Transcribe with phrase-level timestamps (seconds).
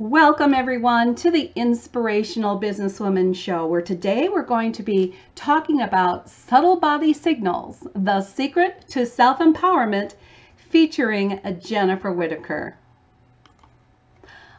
[0.00, 6.30] Welcome everyone to the Inspirational Businesswoman Show, where today we're going to be talking about
[6.30, 10.14] subtle body signals, the secret to self-empowerment,
[10.56, 12.78] featuring Jennifer Whitaker.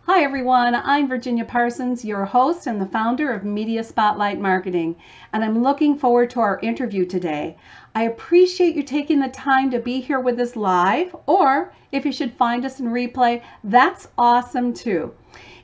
[0.05, 4.95] Hi everyone, I'm Virginia Parsons, your host and the founder of Media Spotlight Marketing,
[5.31, 7.55] and I'm looking forward to our interview today.
[7.93, 12.11] I appreciate you taking the time to be here with us live, or if you
[12.11, 15.13] should find us in replay, that's awesome too.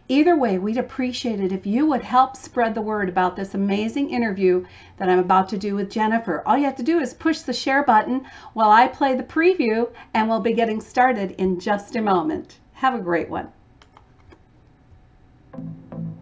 [0.07, 4.11] Either way, we'd appreciate it if you would help spread the word about this amazing
[4.11, 4.63] interview
[4.97, 6.43] that I'm about to do with Jennifer.
[6.45, 9.91] All you have to do is push the share button while I play the preview,
[10.13, 12.59] and we'll be getting started in just a moment.
[12.73, 13.51] Have a great one.
[15.57, 16.16] Thank you.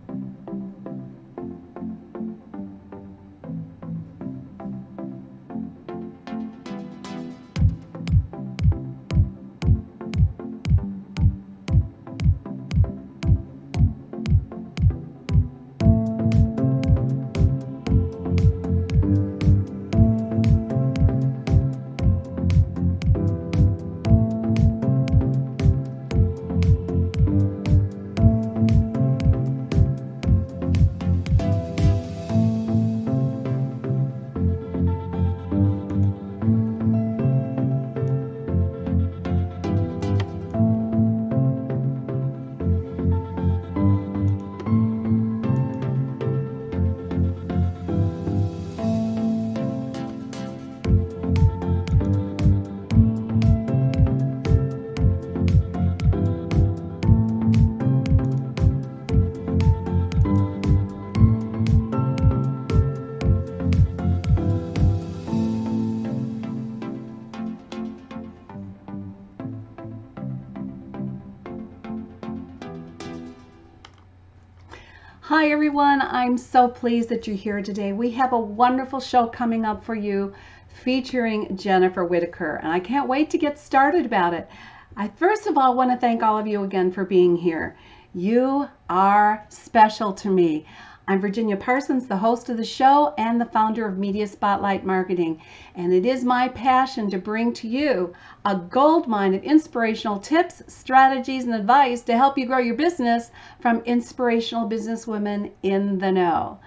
[75.36, 77.92] Hi everyone, I'm so pleased that you're here today.
[77.92, 80.34] We have a wonderful show coming up for you
[80.70, 84.48] featuring Jennifer Whitaker, and I can't wait to get started about it.
[84.96, 87.76] I first of all want to thank all of you again for being here.
[88.14, 90.66] You are special to me.
[91.08, 95.40] I'm Virginia Parsons, the host of the show and the founder of Media Spotlight Marketing.
[95.76, 100.64] And it is my passion to bring to you a gold mine of inspirational tips,
[100.66, 103.30] strategies, and advice to help you grow your business
[103.60, 106.58] from inspirational businesswomen in the know.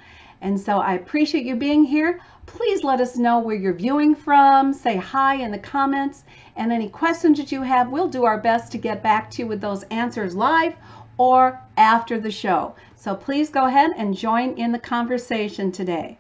[0.41, 2.20] And so I appreciate you being here.
[2.47, 4.72] Please let us know where you're viewing from.
[4.72, 6.22] Say hi in the comments.
[6.55, 9.49] And any questions that you have, we'll do our best to get back to you
[9.49, 10.76] with those answers live
[11.19, 12.74] or after the show.
[12.96, 16.19] So please go ahead and join in the conversation today.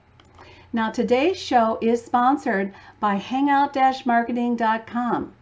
[0.72, 5.32] Now today's show is sponsored by hangout-marketing.com.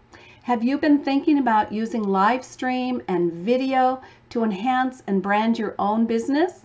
[0.45, 5.75] Have you been thinking about using live stream and video to enhance and brand your
[5.79, 6.63] own business?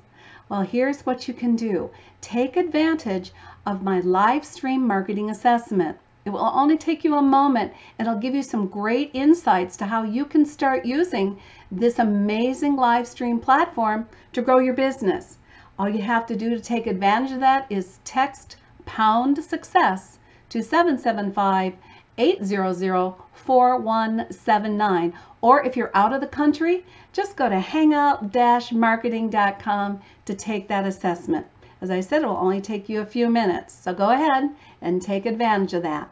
[0.48, 1.90] Well, here's what you can do.
[2.22, 3.34] Take advantage
[3.66, 5.98] of my live stream marketing assessment.
[6.24, 7.74] It will only take you a moment.
[8.00, 11.40] It'll give you some great insights to how you can start using
[11.72, 15.40] this amazing live stream platform to grow your business.
[15.80, 20.20] All you have to do to take advantage of that is text pound success
[20.50, 21.74] to 775
[22.18, 25.14] 800 4179.
[25.42, 31.48] Or if you're out of the country, just go to hangout-marketing.com to take that assessment.
[31.82, 33.74] As I said, it will only take you a few minutes.
[33.74, 34.52] So go ahead
[34.82, 36.10] and take advantage of that.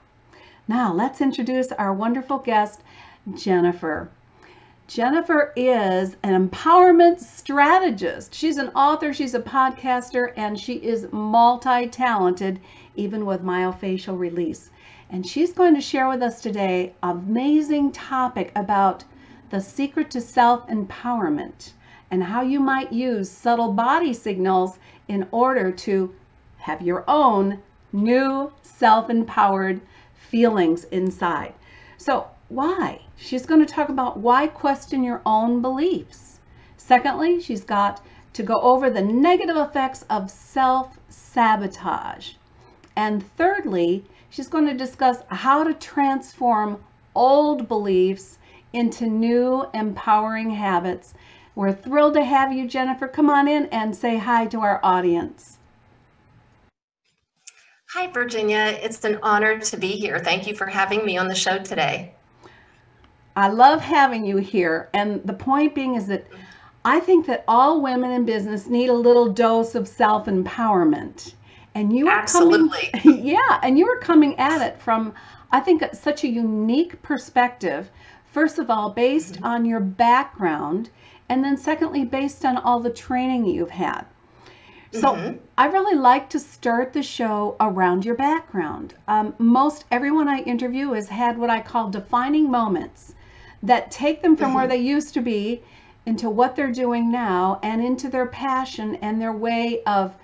[0.67, 2.81] Now let's introduce our wonderful guest,
[3.35, 4.09] Jennifer.
[4.87, 8.33] Jennifer is an empowerment strategist.
[8.33, 12.59] She's an author, she's a podcaster, and she is multi talented,
[12.95, 14.71] even with myofascial release.
[15.09, 19.03] And she's going to share with us today an amazing topic about
[19.49, 21.73] the secret to self empowerment
[22.11, 26.13] and how you might use subtle body signals in order to
[26.57, 29.81] have your own new self empowered
[30.13, 31.53] feelings inside.
[31.97, 33.01] So, why?
[33.15, 36.39] She's going to talk about why question your own beliefs.
[36.77, 38.01] Secondly, she's got
[38.33, 42.33] to go over the negative effects of self sabotage.
[42.95, 46.83] And thirdly, she's going to discuss how to transform
[47.15, 48.39] old beliefs
[48.73, 51.13] into new empowering habits.
[51.55, 53.07] We're thrilled to have you, Jennifer.
[53.07, 55.58] Come on in and say hi to our audience.
[57.93, 58.77] Hi, Virginia.
[58.83, 60.19] It's an honor to be here.
[60.19, 62.13] Thank you for having me on the show today.
[63.35, 64.91] I love having you here.
[64.93, 66.27] And the point being is that
[66.85, 71.33] I think that all women in business need a little dose of self empowerment.
[71.73, 72.91] And you are Absolutely.
[72.93, 75.15] coming, yeah, and you are coming at it from,
[75.51, 77.89] I think, such a unique perspective.
[78.27, 79.45] First of all, based mm-hmm.
[79.45, 80.91] on your background,
[81.27, 84.05] and then secondly, based on all the training you've had.
[84.91, 85.37] So mm-hmm.
[85.57, 88.95] I really like to start the show around your background.
[89.07, 93.13] Um, most everyone I interview has had what I call defining moments
[93.61, 94.55] that take them from mm-hmm.
[94.55, 95.61] where they used to be
[96.05, 100.15] into what they're doing now and into their passion and their way of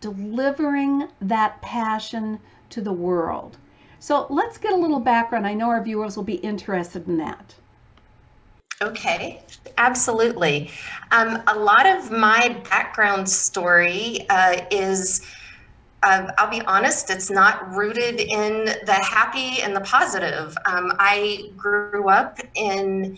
[0.00, 2.38] delivering that passion
[2.70, 3.56] to the world.
[3.98, 5.46] So let's get a little background.
[5.46, 7.54] I know our viewers will be interested in that.
[8.84, 9.40] Okay,
[9.78, 10.70] absolutely.
[11.10, 15.26] Um, a lot of my background story uh, is,
[16.02, 20.54] uh, I'll be honest, it's not rooted in the happy and the positive.
[20.66, 23.16] Um, I grew up in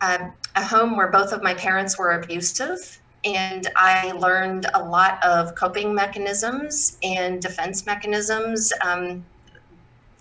[0.00, 5.22] uh, a home where both of my parents were abusive, and I learned a lot
[5.24, 8.72] of coping mechanisms and defense mechanisms.
[8.84, 9.24] Um,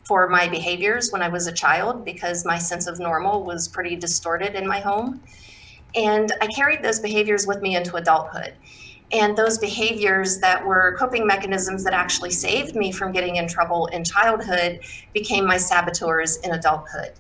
[0.06, 3.96] for my behaviors when I was a child because my sense of normal was pretty
[3.96, 5.22] distorted in my home.
[5.96, 8.54] And I carried those behaviors with me into adulthood.
[9.12, 13.86] And those behaviors that were coping mechanisms that actually saved me from getting in trouble
[13.88, 14.82] in childhood
[15.14, 17.14] became my saboteurs in adulthood.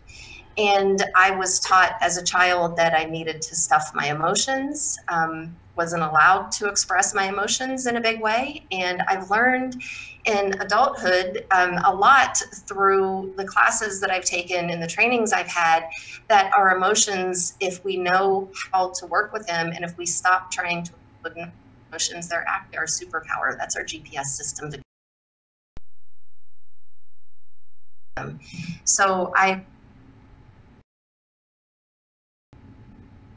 [0.57, 4.97] And I was taught as a child that I needed to stuff my emotions.
[5.09, 8.65] Um, wasn't allowed to express my emotions in a big way.
[8.71, 9.81] And I've learned
[10.25, 12.37] in adulthood um, a lot
[12.67, 15.89] through the classes that I've taken and the trainings I've had
[16.29, 20.51] that our emotions, if we know how to work with them and if we stop
[20.51, 20.91] trying to
[21.21, 21.35] put
[21.91, 23.57] emotions, they're our superpower.
[23.57, 24.71] That's our GPS system.
[24.71, 24.79] To
[28.85, 29.65] So I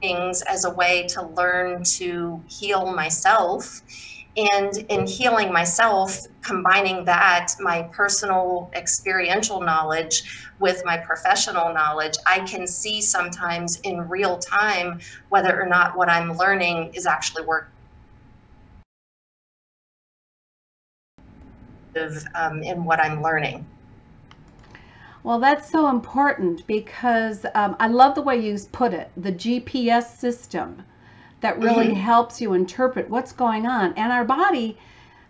[0.01, 3.83] things as a way to learn to heal myself.
[4.37, 12.41] And in healing myself, combining that, my personal experiential knowledge with my professional knowledge, I
[12.41, 17.73] can see sometimes in real time whether or not what I'm learning is actually working.
[22.37, 23.67] Um, in what I'm learning.
[25.29, 30.17] Well, that's so important because um, I love the way you put it the GPS
[30.17, 30.85] system
[31.43, 32.01] that really mm-hmm.
[32.01, 33.93] helps you interpret what's going on.
[33.93, 34.79] And our body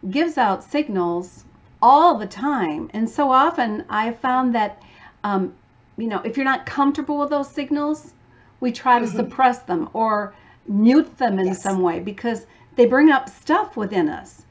[0.08, 1.46] gives out signals
[1.82, 2.88] all the time.
[2.94, 4.80] And so often I found that,
[5.24, 5.52] um,
[5.96, 8.14] you know, if you're not comfortable with those signals,
[8.60, 9.16] we try to mm-hmm.
[9.16, 10.32] suppress them or
[10.68, 11.60] mute them in yes.
[11.60, 14.42] some way because they bring up stuff within us.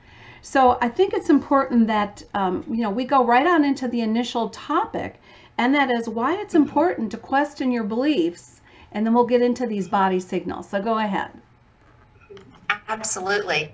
[0.41, 4.01] So I think it's important that, um, you know, we go right on into the
[4.01, 5.21] initial topic
[5.57, 8.61] and that is why it's important to question your beliefs.
[8.91, 10.69] And then we'll get into these body signals.
[10.69, 11.31] So go ahead.
[12.87, 13.73] Absolutely.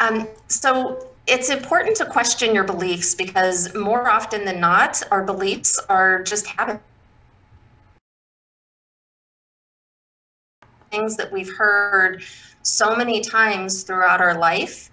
[0.00, 5.78] Um, so it's important to question your beliefs because more often than not, our beliefs
[5.88, 6.82] are just habits.
[10.90, 12.22] Things that we've heard
[12.62, 14.90] so many times throughout our life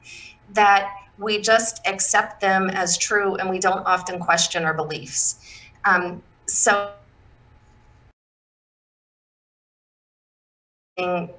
[0.53, 5.39] that we just accept them as true and we don't often question our beliefs.
[5.85, 6.21] Um,
[6.51, 6.91] so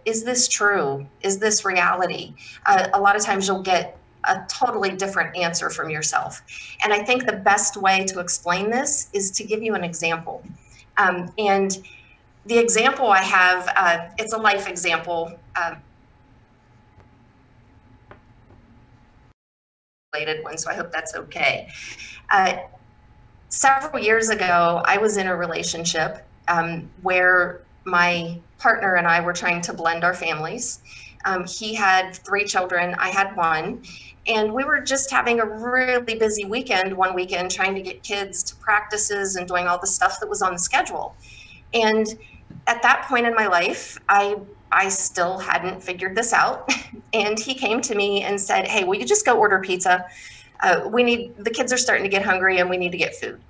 [0.04, 1.06] is this true?
[1.22, 2.34] Is this reality?
[2.66, 6.42] Uh, a lot of times you'll get a totally different answer from yourself.
[6.82, 10.42] And I think the best way to explain this is to give you an example.
[10.96, 11.78] Um, and
[12.46, 15.32] the example I have, uh, it's a life example.
[15.60, 15.76] Um,
[20.14, 21.68] related one, so I hope that's okay.
[22.30, 22.56] Uh,
[23.52, 29.34] several years ago, I was in a relationship um, where my partner and I were
[29.34, 30.80] trying to blend our families.
[31.26, 33.82] Um, he had three children, I had one.
[34.26, 38.42] And we were just having a really busy weekend one weekend trying to get kids
[38.44, 41.14] to practices and doing all the stuff that was on the schedule.
[41.74, 42.06] And
[42.66, 44.36] at that point in my life, I
[44.70, 46.72] I still hadn't figured this out.
[47.14, 50.06] And he came to me and said, Hey, will you just go order pizza?
[50.62, 53.14] Uh, we need the kids are starting to get hungry and we need to get
[53.14, 53.40] food.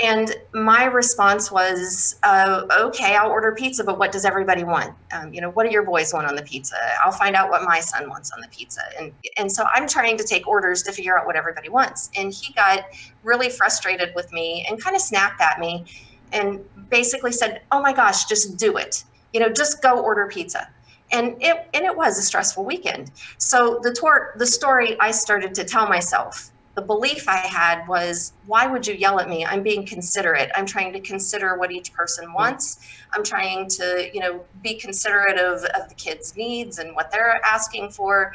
[0.00, 4.94] And my response was uh, okay i'll order pizza but what does everybody want?
[5.12, 6.76] Um, you know what do your boys want on the pizza?
[7.04, 8.80] I'll find out what my son wants on the pizza.
[8.98, 12.10] And and so i'm trying to take orders to figure out what everybody wants.
[12.16, 12.84] And he got
[13.24, 15.84] really frustrated with me and kind of snapped at me
[16.32, 19.04] and basically said, "Oh my gosh, just do it.
[19.32, 20.68] You know, just go order pizza."
[21.10, 23.10] And it and it was a stressful weekend.
[23.38, 28.32] So the tour, the story I started to tell myself, the belief I had was,
[28.46, 29.44] "Why would you yell at me?
[29.44, 30.50] I'm being considerate.
[30.54, 32.34] I'm trying to consider what each person mm-hmm.
[32.34, 32.86] wants.
[33.12, 37.40] I'm trying to, you know, be considerate of, of the kids' needs and what they're
[37.44, 38.32] asking for."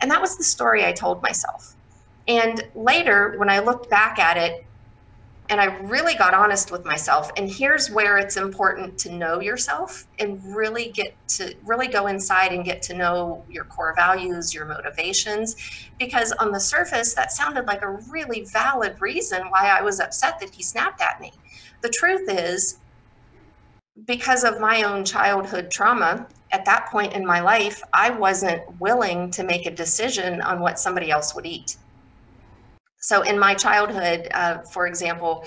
[0.00, 1.74] And that was the story I told myself.
[2.28, 4.65] And later, when I looked back at it,
[5.48, 7.30] and I really got honest with myself.
[7.36, 12.52] And here's where it's important to know yourself and really get to really go inside
[12.52, 15.56] and get to know your core values, your motivations.
[15.98, 20.40] Because on the surface, that sounded like a really valid reason why I was upset
[20.40, 21.32] that he snapped at me.
[21.82, 22.78] The truth is,
[24.04, 29.30] because of my own childhood trauma, at that point in my life, I wasn't willing
[29.32, 31.76] to make a decision on what somebody else would eat.
[33.06, 35.44] So in my childhood, uh, for example,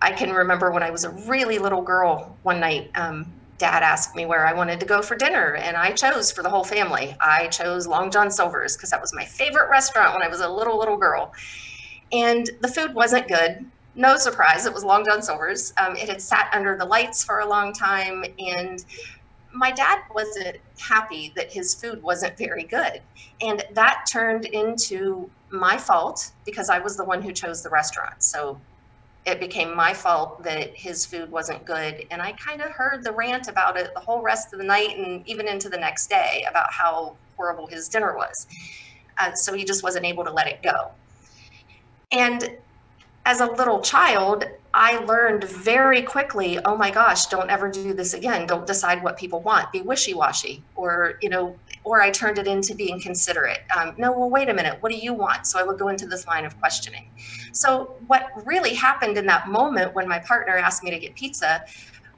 [0.00, 4.14] I can remember when I was a really little girl one night, um, dad asked
[4.14, 7.16] me where I wanted to go for dinner, and I chose for the whole family.
[7.20, 10.48] I chose Long John Silver's because that was my favorite restaurant when I was a
[10.48, 11.34] little, little girl.
[12.12, 13.68] And the food wasn't good.
[13.96, 15.72] No surprise, it was Long John Silver's.
[15.84, 18.84] Um, it had sat under the lights for a long time, and
[19.52, 23.02] my dad wasn't happy that his food wasn't very good.
[23.40, 28.22] And that turned into my fault because I was the one who chose the restaurant.
[28.22, 28.60] So
[29.24, 32.06] it became my fault that his food wasn't good.
[32.10, 34.96] And I kind of heard the rant about it the whole rest of the night
[34.96, 38.46] and even into the next day about how horrible his dinner was.
[39.18, 40.90] Uh, so he just wasn't able to let it go.
[42.12, 42.56] And
[43.24, 48.14] as a little child, I learned very quickly, oh my gosh, don't ever do this
[48.14, 48.46] again.
[48.46, 49.72] Don't decide what people want.
[49.72, 50.62] Be wishy-washy.
[50.76, 53.60] Or, you know, or I turned it into being considerate.
[53.74, 54.76] Um, no, well, wait a minute.
[54.82, 55.46] What do you want?
[55.46, 57.08] So I would go into this line of questioning.
[57.52, 61.64] So what really happened in that moment when my partner asked me to get pizza,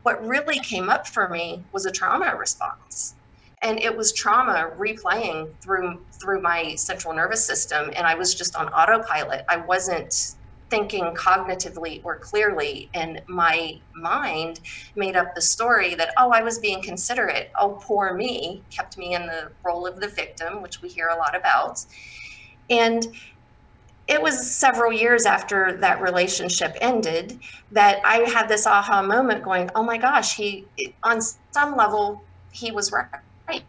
[0.05, 3.15] what really came up for me was a trauma response
[3.61, 8.55] and it was trauma replaying through through my central nervous system and i was just
[8.55, 10.37] on autopilot i wasn't
[10.71, 14.61] thinking cognitively or clearly and my mind
[14.97, 17.51] made up the story that oh i was being considerate.
[17.59, 21.17] Oh poor me kept me in the role of the victim which we hear a
[21.17, 21.85] lot about.
[22.71, 23.07] And
[24.07, 27.39] it was several years after that relationship ended
[27.73, 30.67] that i had this aha moment going oh my gosh he
[31.03, 31.21] on
[31.51, 32.23] some level
[32.53, 33.65] he was right.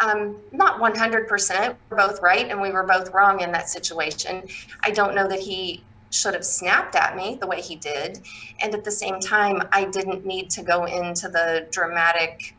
[0.00, 4.42] Um, not 100% we're both right and we were both wrong in that situation.
[4.82, 5.82] I don't know that he
[6.14, 8.20] should have snapped at me the way he did.
[8.62, 12.54] And at the same time, I didn't need to go into the dramatic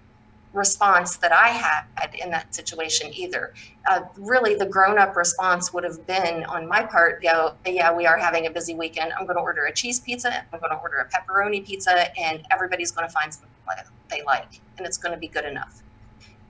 [0.53, 1.85] response that I had
[2.15, 3.53] in that situation either.
[3.89, 8.05] Uh, really, the grown up response would have been on my part go, yeah, we
[8.05, 9.11] are having a busy weekend.
[9.13, 12.45] I'm going to order a cheese pizza, I'm going to order a pepperoni pizza, and
[12.51, 13.49] everybody's going to find something
[14.09, 15.81] they like, and it's going to be good enough.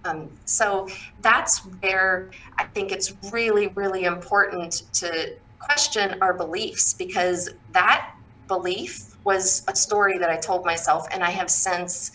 [0.04, 0.88] Um, so
[1.22, 5.36] that's where I think it's really, really important to
[5.66, 8.16] question our beliefs because that
[8.48, 12.12] belief was a story that I told myself, and I have since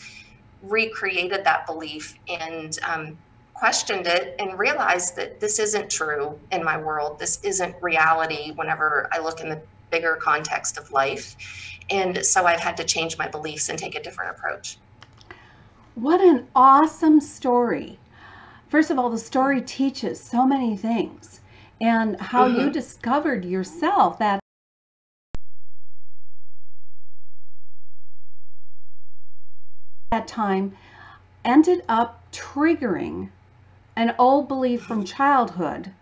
[0.62, 3.18] recreated that belief and um,
[3.54, 7.18] questioned it and realized that this isn't true in my world.
[7.18, 11.36] This isn't reality whenever I look in the bigger context of life.
[11.90, 14.78] And so I've had to change my beliefs and take a different approach.
[15.94, 17.98] What an awesome story.
[18.68, 21.39] First of all, the story teaches so many things
[21.80, 22.60] and how mm-hmm.
[22.60, 24.40] you discovered yourself that
[30.10, 30.76] that time
[31.44, 33.30] ended up triggering
[33.96, 35.92] an old belief from childhood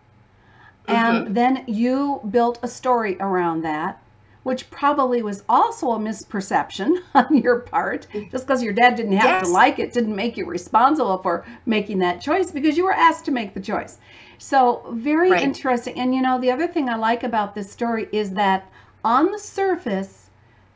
[0.87, 1.35] and mm-hmm.
[1.35, 4.03] then you built a story around that
[4.43, 9.25] which probably was also a misperception on your part just because your dad didn't have
[9.25, 9.47] yes.
[9.47, 13.25] to like it didn't make you responsible for making that choice because you were asked
[13.25, 13.99] to make the choice
[14.39, 15.43] so very right.
[15.43, 15.99] interesting.
[15.99, 18.71] And you know, the other thing I like about this story is that
[19.05, 20.31] on the surface,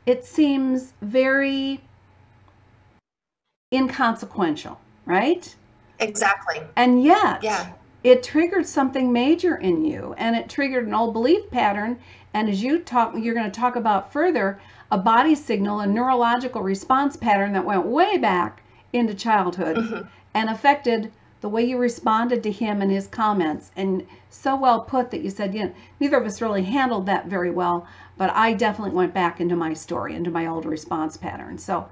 [0.05, 1.81] it seems very
[3.73, 5.55] inconsequential, right?
[5.99, 6.61] Exactly.
[6.75, 7.71] And yet, yeah.
[8.03, 11.99] It triggered something major in you and it triggered an old belief pattern.
[12.33, 14.59] And as you talk, you're going to talk about further,
[14.91, 20.07] a body signal, a neurological response pattern that went way back into childhood mm-hmm.
[20.33, 21.11] and affected
[21.43, 25.29] the way you responded to him and his comments, and so well put that you
[25.29, 27.85] said, you know, neither of us really handled that very well,
[28.17, 31.57] but I definitely went back into my story, into my old response pattern.
[31.57, 31.89] So,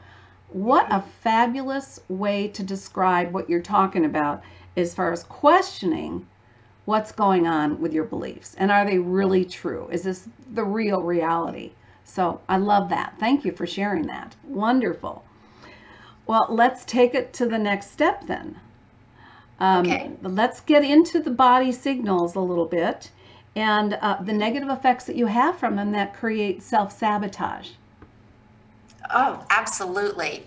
[0.47, 4.41] what a fabulous way to describe what you're talking about
[4.75, 6.27] as far as questioning
[6.85, 9.87] what's going on with your beliefs and are they really true?
[9.91, 11.71] Is this the real reality?
[12.03, 13.15] So I love that.
[13.19, 14.35] Thank you for sharing that.
[14.43, 15.23] Wonderful.
[16.27, 18.59] Well, let's take it to the next step then.
[19.59, 20.11] Um, Okay.
[20.21, 23.11] Let's get into the body signals a little bit
[23.55, 27.71] and uh, the negative effects that you have from them that create self sabotage.
[29.13, 30.45] Oh, absolutely.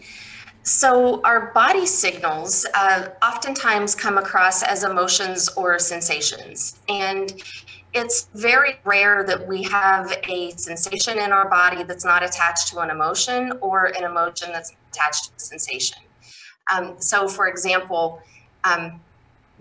[0.65, 6.81] So, our body signals uh, oftentimes come across as emotions or sensations.
[6.89, 7.35] And
[7.93, 12.81] it's very rare that we have a sensation in our body that's not attached to
[12.81, 15.99] an emotion or an emotion that's attached to a sensation.
[16.73, 18.23] Um, so, for example,
[18.65, 19.03] um,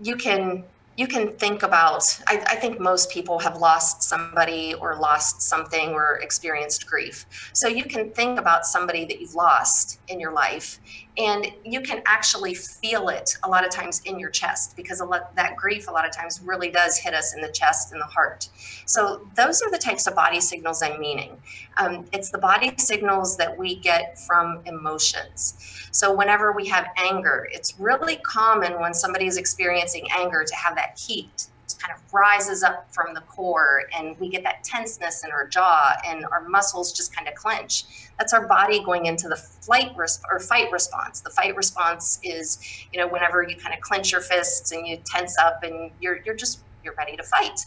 [0.00, 0.64] you can
[0.96, 5.90] you can think about I, I, think most people have lost somebody or lost something
[5.90, 7.26] or experienced grief.
[7.52, 10.78] So you can think about somebody that you've lost in your life
[11.16, 15.04] and you can actually feel it a lot of times in your chest because a
[15.04, 18.00] lot, that grief a lot of times really does hit us in the chest and
[18.00, 18.48] the heart.
[18.86, 21.36] So those are the types of body signals i'm meaning.
[21.76, 25.88] Um, it's the body signals that we get from emotions.
[25.92, 30.74] So whenever we have anger it's really common when somebody is experiencing anger to have
[30.74, 35.30] that heat kind of rises up from the core and we get that tenseness in
[35.30, 37.84] our jaw and our muscles just kind of clench.
[38.18, 41.20] That's our body going into the flight res- or fight response.
[41.20, 42.58] The fight response is,
[42.92, 46.20] you know, whenever you kind of clench your fists and you tense up and you're
[46.24, 47.60] you're just you're ready to fight.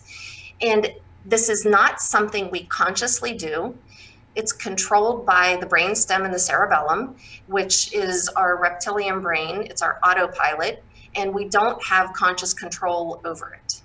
[0.62, 0.94] And
[1.26, 3.76] this is not something we consciously do.
[4.36, 7.16] It's controlled by the brain stem and the cerebellum,
[7.48, 9.64] which is our reptilian brain.
[9.64, 10.84] It's our autopilot,
[11.16, 13.77] and we don't have conscious control over it.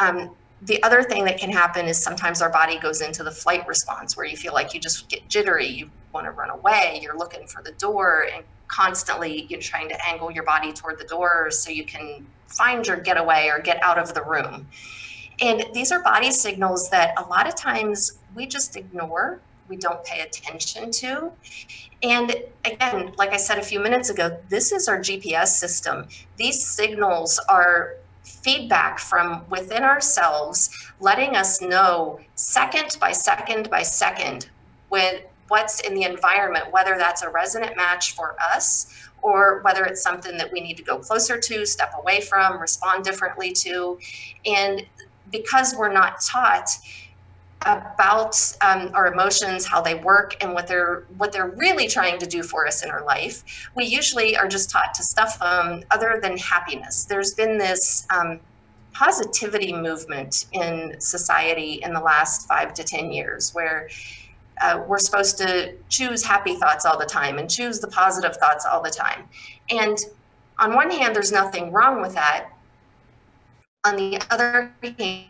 [0.00, 3.66] Um, the other thing that can happen is sometimes our body goes into the flight
[3.66, 7.16] response where you feel like you just get jittery, you want to run away, you're
[7.16, 11.50] looking for the door, and constantly you're trying to angle your body toward the door
[11.50, 14.66] so you can find your getaway or get out of the room.
[15.40, 20.04] And these are body signals that a lot of times we just ignore, we don't
[20.04, 21.32] pay attention to.
[22.02, 22.34] And
[22.64, 26.08] again, like I said a few minutes ago, this is our GPS system.
[26.36, 34.48] These signals are feedback from within ourselves, letting us know second by second by second
[34.90, 40.02] with what's in the environment, whether that's a resonant match for us or whether it's
[40.02, 43.98] something that we need to go closer to, step away from, respond differently to.
[44.46, 44.86] And
[45.30, 46.70] because we're not taught,
[47.62, 52.26] about um, our emotions, how they work, and what they're what they're really trying to
[52.26, 53.68] do for us in our life.
[53.76, 57.04] We usually are just taught to stuff them other than happiness.
[57.04, 58.40] There's been this um,
[58.92, 63.88] positivity movement in society in the last five to ten years, where
[64.62, 68.64] uh, we're supposed to choose happy thoughts all the time and choose the positive thoughts
[68.64, 69.24] all the time.
[69.70, 69.98] And
[70.58, 72.50] on one hand, there's nothing wrong with that.
[73.84, 75.26] On the other hand,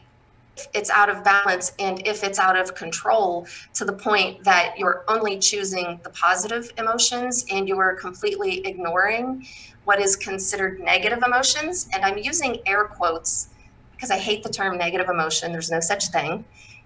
[0.74, 5.04] it's out of balance and if it's out of control to the point that you're
[5.08, 9.46] only choosing the positive emotions and you are completely ignoring
[9.84, 11.88] what is considered negative emotions.
[11.92, 13.48] And I'm using air quotes
[13.92, 15.52] because I hate the term negative emotion.
[15.52, 16.44] There's no such thing.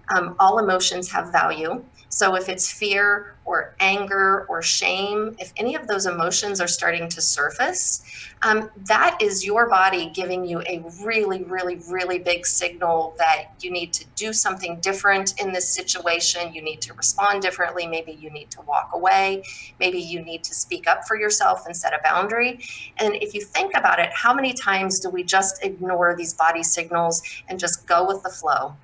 [0.09, 1.83] Um, all emotions have value.
[2.09, 7.09] So if it's fear or anger or shame, if any of those emotions are starting
[7.09, 8.03] to surface,
[8.41, 13.69] um, that is your body giving you a really, really, really big signal that you
[13.71, 16.53] need to do something different in this situation.
[16.53, 17.85] You need to respond differently.
[17.85, 19.43] Maybe you need to walk away.
[19.79, 22.61] Maybe you need to speak up for yourself and set a boundary.
[22.97, 26.63] And if you think about it, how many times do we just ignore these body
[26.63, 28.75] signals and just go with the flow?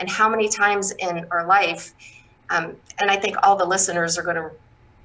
[0.00, 1.92] And how many times in our life,
[2.50, 4.50] um, and I think all the listeners are going to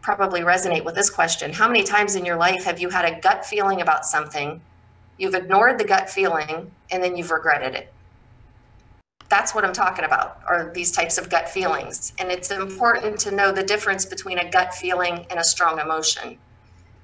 [0.02, 1.52] probably resonate with this question.
[1.52, 4.62] How many times in your life have you had a gut feeling about something,
[5.18, 7.94] you've ignored the gut feeling, and then you've regretted it?
[9.30, 12.14] That's what I'm talking about, are these types of gut feelings.
[12.20, 16.38] And it's important to know the difference between a gut feeling and a strong emotion.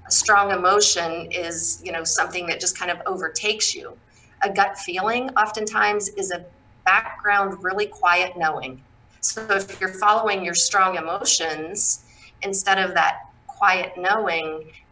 [0.06, 3.97] A strong emotion is, you know, something that just kind of overtakes you.
[4.43, 6.45] A gut feeling oftentimes is a
[6.91, 8.82] background, really quiet knowing.
[9.21, 12.06] So if you're following your strong emotions
[12.41, 13.13] instead of that
[13.47, 14.47] quiet knowing,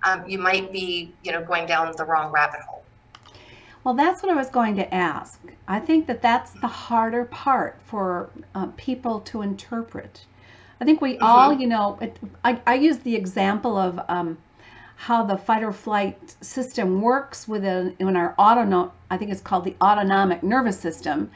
[0.08, 2.84] um, you might be, you know, going down the wrong rabbit hole.
[3.84, 5.40] Well, that's what I was going to ask.
[5.68, 10.26] I think that that's the harder part for uh, people to interpret.
[10.82, 11.24] I think we mm-hmm.
[11.24, 14.38] all, you know, it, I, I use the example of um,
[14.98, 19.64] how the fight or flight system works within in our autonomic, I think it's called
[19.64, 21.32] the autonomic nervous system.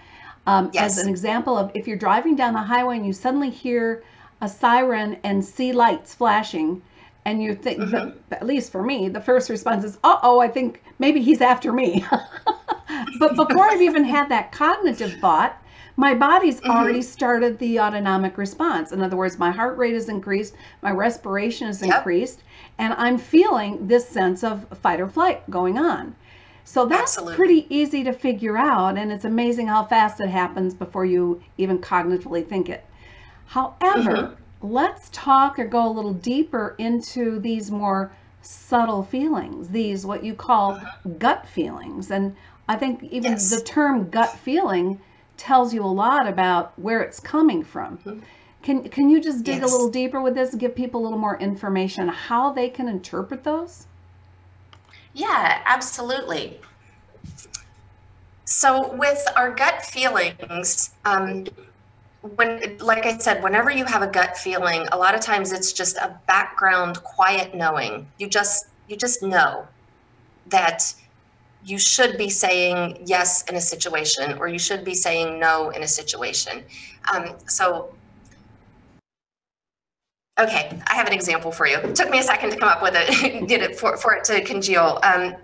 [0.48, 0.98] Um, yes.
[0.98, 4.04] As an example of if you're driving down the highway and you suddenly hear
[4.42, 6.82] a siren and see lights flashing,
[7.26, 8.18] and you think, mm-hmm.
[8.32, 11.72] at least for me, the first response is, "Uh oh, I think maybe he's after
[11.72, 12.04] me."
[13.20, 15.62] but before I've even had that cognitive thought,
[15.96, 16.72] my body's mm-hmm.
[16.72, 18.92] already started the autonomic response.
[18.92, 21.98] In other words, my heart rate is increased, my respiration is yep.
[21.98, 22.42] increased,
[22.80, 26.16] and I'm feeling this sense of fight or flight going on.
[26.64, 27.36] So that's Absolutely.
[27.36, 31.80] pretty easy to figure out, and it's amazing how fast it happens before you even
[31.80, 32.86] cognitively think it.
[33.46, 34.12] However,
[34.62, 34.68] mm-hmm.
[34.74, 40.34] let's talk or go a little deeper into these more subtle feelings, these what you
[40.34, 41.18] call mm-hmm.
[41.18, 42.12] gut feelings.
[42.12, 42.36] And
[42.68, 43.50] I think even yes.
[43.50, 45.00] the term gut feeling
[45.38, 47.98] tells you a lot about where it's coming from.
[47.98, 48.20] Mm-hmm.
[48.62, 49.70] Can can you just dig yes.
[49.70, 52.88] a little deeper with this and give people a little more information how they can
[52.88, 53.88] interpret those?
[55.14, 56.60] Yeah, absolutely.
[58.46, 61.48] So with our gut feelings, um,
[62.36, 65.74] when like I said, whenever you have a gut feeling, a lot of times it's
[65.74, 68.08] just a background quiet knowing.
[68.18, 69.68] You just you just know
[70.48, 70.94] that
[71.64, 75.84] you should be saying yes in a situation or you should be saying no in
[75.84, 76.64] a situation.
[77.14, 77.94] Um, so
[80.42, 81.78] Okay, I have an example for you.
[81.78, 84.24] It took me a second to come up with it, get it for, for it
[84.24, 85.00] to congeal.
[85.04, 85.36] Um,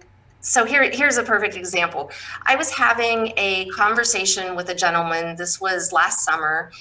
[0.42, 2.10] so here, here's a perfect example.
[2.48, 5.36] I was having a conversation with a gentleman.
[5.36, 6.72] This was last summer,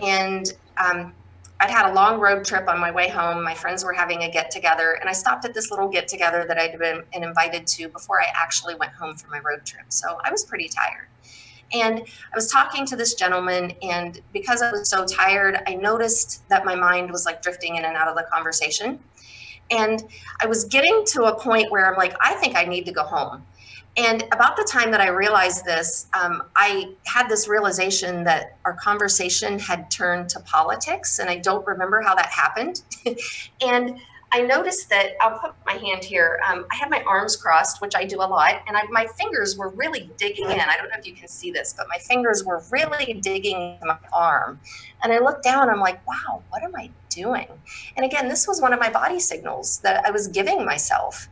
[0.00, 1.12] and um,
[1.58, 3.42] I'd had a long road trip on my way home.
[3.42, 6.44] My friends were having a get together, and I stopped at this little get together
[6.46, 9.86] that I'd been invited to before I actually went home from my road trip.
[9.88, 11.08] So I was pretty tired.
[11.74, 16.48] And I was talking to this gentleman, and because I was so tired, I noticed
[16.48, 19.00] that my mind was like drifting in and out of the conversation.
[19.70, 20.04] And
[20.40, 23.02] I was getting to a point where I'm like, I think I need to go
[23.02, 23.44] home.
[23.96, 28.74] And about the time that I realized this, um, I had this realization that our
[28.74, 32.82] conversation had turned to politics, and I don't remember how that happened.
[33.60, 34.00] and
[34.34, 36.40] I noticed that I'll put my hand here.
[36.44, 39.56] Um, I have my arms crossed, which I do a lot, and I, my fingers
[39.56, 40.58] were really digging in.
[40.58, 43.96] I don't know if you can see this, but my fingers were really digging my
[44.12, 44.58] arm.
[45.04, 47.46] And I looked down, I'm like, wow, what am I doing?
[47.96, 51.28] And again, this was one of my body signals that I was giving myself.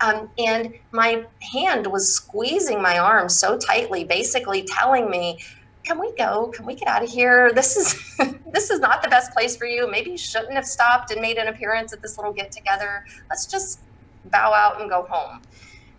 [0.00, 5.40] Um, and my hand was squeezing my arm so tightly, basically telling me,
[5.84, 6.48] can we go?
[6.48, 7.52] Can we get out of here?
[7.52, 8.16] This is
[8.52, 9.90] this is not the best place for you.
[9.90, 13.04] Maybe you shouldn't have stopped and made an appearance at this little get together.
[13.28, 13.80] Let's just
[14.26, 15.42] bow out and go home.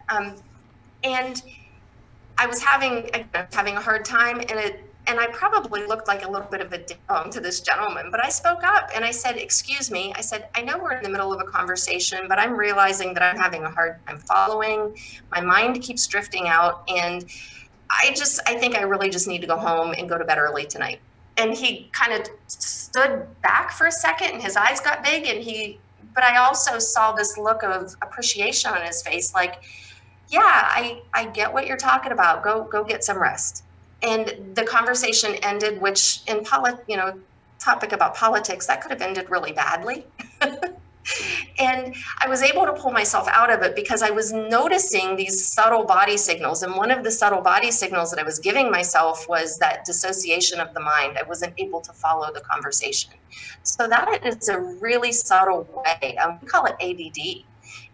[0.10, 0.36] Um,
[1.04, 1.41] and
[2.38, 3.10] I was having
[3.54, 6.74] having a hard time, and it and I probably looked like a little bit of
[6.74, 10.21] a dom to this gentleman, but I spoke up and I said, "Excuse me." I
[10.21, 13.38] said, "I know we're in the middle of a conversation, but I'm realizing that I'm
[13.38, 14.98] having a hard time following.
[15.32, 17.26] My mind keeps drifting out, and."
[17.89, 20.38] I just, I think I really just need to go home and go to bed
[20.38, 21.00] early tonight.
[21.38, 25.43] And he kind of stood back for a second and his eyes got big and
[25.43, 25.80] he,
[26.13, 29.63] but I also saw this look of appreciation on his face like,
[30.30, 32.43] yeah, I, I get what you're talking about.
[32.43, 33.63] Go, go get some rest.
[34.02, 37.19] And the conversation ended, which in polit, you know,
[37.60, 40.06] topic about politics, that could have ended really badly.
[41.59, 45.45] and I was able to pull myself out of it because I was noticing these
[45.45, 46.63] subtle body signals.
[46.63, 50.59] And one of the subtle body signals that I was giving myself was that dissociation
[50.59, 51.17] of the mind.
[51.17, 53.11] I wasn't able to follow the conversation.
[53.63, 56.17] So that is a really subtle way.
[56.17, 57.45] Um, we call it ADD.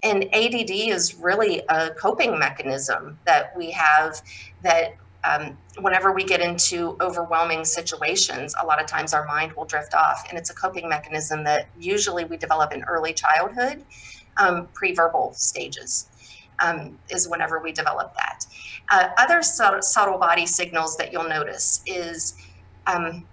[0.03, 4.21] And ADD is really a coping mechanism that we have
[4.63, 9.65] that um, whenever we get into overwhelming situations, a lot of times our mind will
[9.65, 10.25] drift off.
[10.29, 13.83] And it's a coping mechanism that usually we develop in early childhood,
[14.37, 16.07] um, pre verbal stages.
[16.63, 18.45] Um, is whenever we develop that.
[18.91, 22.35] Uh, other subtle, subtle, body signals that you'll notice is
[22.85, 23.25] um,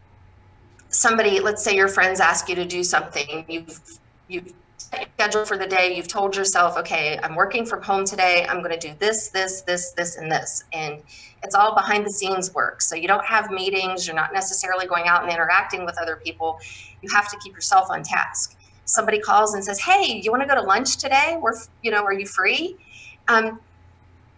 [0.89, 3.99] somebody, let's say your friends ask you to do something, you've
[4.29, 4.55] you've
[4.93, 8.79] scheduled for the day, you've told yourself, okay, I'm working from home today, I'm going
[8.79, 11.03] to do this, this, this, this, and this, and
[11.43, 12.81] it's all behind the scenes work.
[12.81, 16.59] So you don't have meetings, you're not necessarily going out and interacting with other people.
[17.03, 18.57] You have to keep yourself on task.
[18.85, 21.37] Somebody calls and says, "Hey, you want to go to lunch today?
[21.39, 22.77] We're, you know, are you free?"
[23.29, 23.61] Um,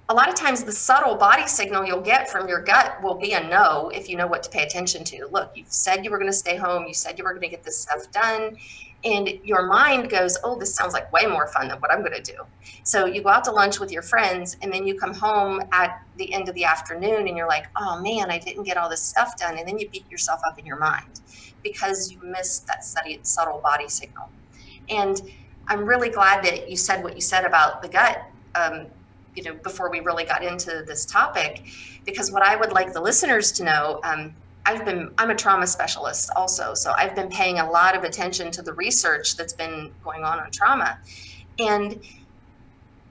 [0.09, 3.33] a lot of times the subtle body signal you'll get from your gut will be
[3.33, 5.29] a no if you know what to pay attention to.
[5.31, 7.49] Look, you said you were going to stay home, you said you were going to
[7.49, 8.57] get this stuff done,
[9.05, 12.23] and your mind goes, oh, this sounds like way more fun than what I'm going
[12.23, 12.39] to do.
[12.83, 16.03] So you go out to lunch with your friends, and then you come home at
[16.17, 19.03] the end of the afternoon, and you're like, oh man, I didn't get all this
[19.03, 19.59] stuff done.
[19.59, 21.21] And then you beat yourself up in your mind
[21.63, 24.29] because you missed that subtle body signal.
[24.89, 25.21] And
[25.69, 28.23] I'm really glad that you said what you said about the gut.
[28.55, 28.87] Um,
[29.37, 31.63] you know, before we really got into this topic,
[32.05, 34.35] because what I would like the listeners to know, um,
[34.67, 38.51] I've been I'm a trauma specialist also, so I've been paying a lot of attention
[38.53, 40.99] to the research that's been going on on trauma.
[41.59, 42.01] And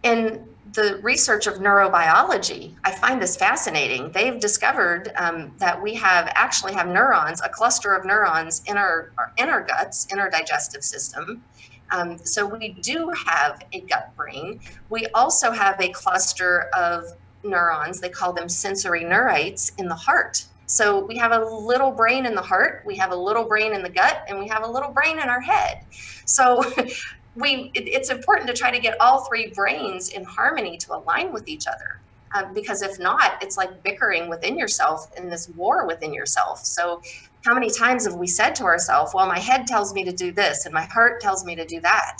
[0.03, 4.11] in the research of neurobiology, I find this fascinating.
[4.11, 9.11] They've discovered um, that we have actually have neurons, a cluster of neurons in our,
[9.37, 11.43] in our guts, in our digestive system.
[11.91, 14.59] Um, so we do have a gut brain.
[14.89, 17.05] We also have a cluster of
[17.43, 17.99] neurons.
[17.99, 20.45] They call them sensory neurites in the heart.
[20.69, 23.81] So we have a little brain in the heart, we have a little brain in
[23.81, 25.79] the gut, and we have a little brain in our head.
[26.25, 26.63] So
[27.35, 31.33] we it, it's important to try to get all three brains in harmony to align
[31.33, 31.99] with each other.
[32.35, 36.63] Um, because if not, it's like bickering within yourself in this war within yourself.
[36.63, 37.01] So,
[37.47, 40.31] how many times have we said to ourselves, Well, my head tells me to do
[40.31, 42.19] this and my heart tells me to do that?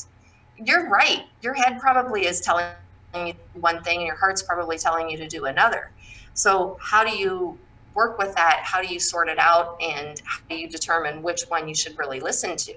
[0.57, 1.25] You're right.
[1.43, 2.65] Your head probably is telling
[3.13, 5.91] you one thing and your heart's probably telling you to do another.
[6.33, 7.59] So, how do you
[7.99, 11.41] work with that how do you sort it out and how do you determine which
[11.49, 12.73] one you should really listen to?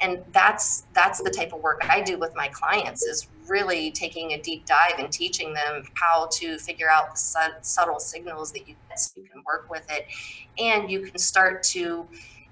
[0.00, 4.32] And that's that's the type of work i do with my clients is really taking
[4.32, 8.66] a deep dive and teaching them how to figure out the su- subtle signals that
[8.68, 10.06] you get so you can work with it.
[10.58, 12.06] And you can start to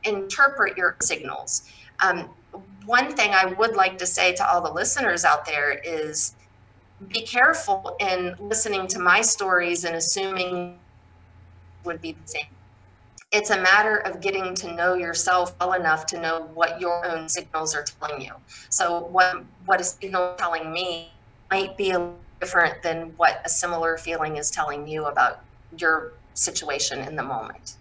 [0.04, 1.50] interpret your signals.
[2.00, 2.30] Um,
[2.84, 6.34] one thing i would like to say to all the listeners out there is
[7.08, 10.78] be careful in listening to my stories and assuming
[11.84, 12.46] would be the same.
[13.30, 17.28] It's a matter of getting to know yourself well enough to know what your own
[17.28, 18.32] signals are telling you.
[18.68, 21.12] So what what a signal telling me
[21.50, 25.40] might be a different than what a similar feeling is telling you about
[25.78, 27.76] your situation in the moment.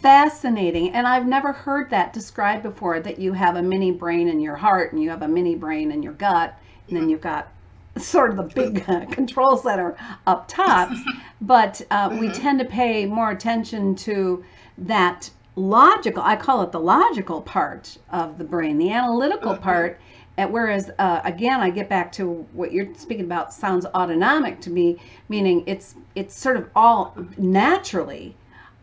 [0.00, 0.90] Fascinating.
[0.92, 4.56] And I've never heard that described before that you have a mini brain in your
[4.56, 6.58] heart and you have a mini brain in your gut
[6.88, 7.10] and then mm-hmm.
[7.10, 7.48] you've got
[7.96, 10.90] sort of the big uh, control center up top,
[11.40, 12.20] but uh, mm-hmm.
[12.20, 14.44] we tend to pay more attention to
[14.78, 19.62] that logical, I call it the logical part of the brain, the analytical mm-hmm.
[19.62, 20.00] part.
[20.38, 24.70] And whereas, uh, again, I get back to what you're speaking about sounds autonomic to
[24.70, 28.34] me, meaning it's it's sort of all naturally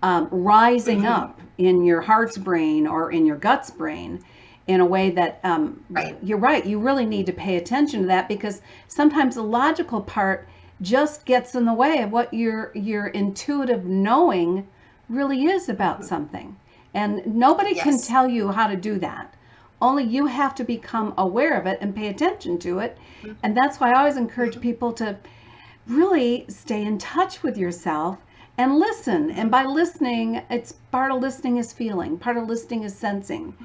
[0.03, 1.07] um, rising mm-hmm.
[1.07, 4.23] up in your heart's brain or in your gut's brain
[4.69, 6.15] in a way that um, right.
[6.21, 6.63] you're right.
[6.63, 10.47] You really need to pay attention to that because sometimes the logical part
[10.79, 14.67] just gets in the way of what your your intuitive knowing
[15.09, 16.07] really is about mm-hmm.
[16.07, 16.57] something.
[16.93, 17.83] And nobody yes.
[17.83, 19.33] can tell you how to do that.
[19.81, 22.95] Only you have to become aware of it and pay attention to it.
[23.23, 23.33] Mm-hmm.
[23.41, 24.61] And that's why I always encourage mm-hmm.
[24.61, 25.17] people to
[25.87, 28.19] really stay in touch with yourself
[28.59, 29.31] and listen.
[29.31, 33.55] And by listening, it's part of listening is feeling, part of listening is sensing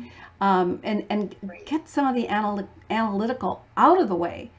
[0.45, 4.51] um, and and get some of the anal- analytical out of the way.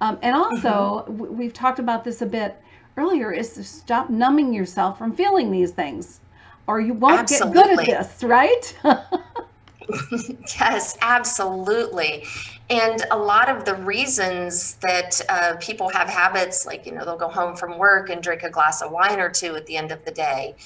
[0.00, 1.36] Um, and also, mm-hmm.
[1.36, 2.60] we've talked about this a bit
[2.96, 6.20] earlier, is to stop numbing yourself from feeling these things,
[6.66, 7.60] or you won't absolutely.
[7.60, 8.78] get good at this, right?
[10.58, 12.24] yes, absolutely.
[12.70, 17.18] And a lot of the reasons that uh, people have habits, like, you know, they'll
[17.18, 19.92] go home from work and drink a glass of wine or two at the end
[19.92, 20.56] of the day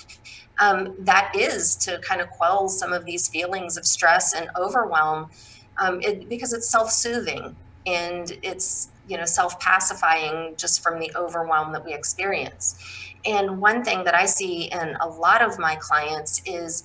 [0.61, 5.31] um, that is to kind of quell some of these feelings of stress and overwhelm
[5.79, 7.55] um, it, because it's self-soothing
[7.87, 12.83] and it's you know self-pacifying just from the overwhelm that we experience.
[13.25, 16.85] And one thing that i see in a lot of my clients is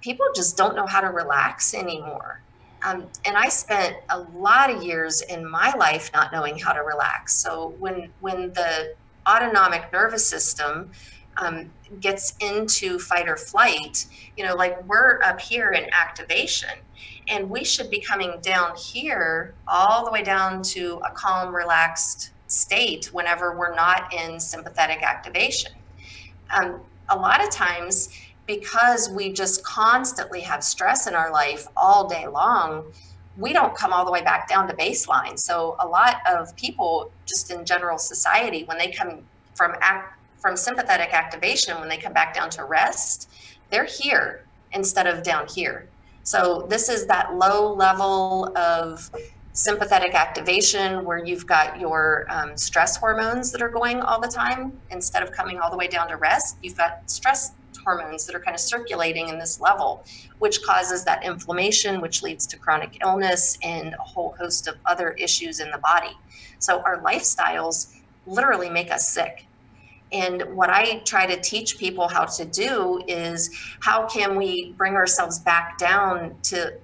[0.00, 2.40] people just don't know how to relax anymore.
[2.82, 6.80] Um, and i spent a lot of years in my life not knowing how to
[6.80, 7.34] relax.
[7.34, 8.94] So when when the
[9.28, 10.90] autonomic nervous system
[11.40, 16.70] um, gets into fight or flight, you know, like we're up here in activation
[17.28, 22.30] and we should be coming down here all the way down to a calm, relaxed
[22.46, 25.72] state whenever we're not in sympathetic activation.
[26.54, 28.10] Um, a lot of times,
[28.46, 32.84] because we just constantly have stress in our life all day long,
[33.36, 35.38] we don't come all the way back down to baseline.
[35.38, 39.20] So, a lot of people, just in general society, when they come
[39.54, 43.30] from act, from sympathetic activation, when they come back down to rest,
[43.70, 45.88] they're here instead of down here.
[46.22, 49.10] So this is that low level of
[49.52, 54.72] sympathetic activation where you've got your um, stress hormones that are going all the time.
[54.90, 57.52] Instead of coming all the way down to rest you've got stress
[57.84, 60.04] hormones that are kind of circulating in this level
[60.38, 65.12] which causes that inflammation which leads to chronic illness and a whole host of other
[65.12, 66.16] issues in the body.
[66.58, 67.94] So our lifestyles
[68.26, 69.46] literally make us sick
[70.12, 74.94] and what I try to teach people how to do is how can we bring
[74.94, 76.74] ourselves back down to